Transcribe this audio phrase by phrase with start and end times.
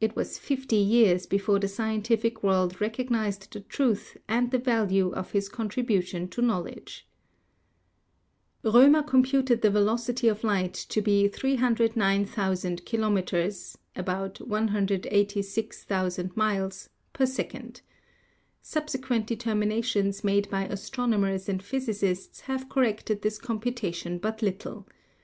[0.00, 5.32] It was fifty years before the scientific world recognised the truth and the value of
[5.32, 7.08] his contribution to knowledge.
[8.62, 17.26] Romer computed the velocity of light to be 309,000 kilo meters (about 186,000 miles) per
[17.26, 17.80] second.
[18.62, 24.86] Subsequent de terminations made by astronomers and physicists have corrected this computation but little.